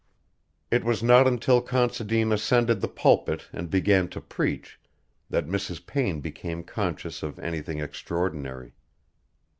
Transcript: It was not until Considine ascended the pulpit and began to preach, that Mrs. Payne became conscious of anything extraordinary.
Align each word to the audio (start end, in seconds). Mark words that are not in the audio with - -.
It 0.71 0.83
was 0.83 1.03
not 1.03 1.27
until 1.27 1.61
Considine 1.61 2.31
ascended 2.31 2.81
the 2.81 2.87
pulpit 2.87 3.47
and 3.53 3.69
began 3.69 4.07
to 4.07 4.19
preach, 4.19 4.79
that 5.29 5.45
Mrs. 5.45 5.85
Payne 5.85 6.21
became 6.21 6.63
conscious 6.63 7.21
of 7.21 7.37
anything 7.37 7.77
extraordinary. 7.79 8.73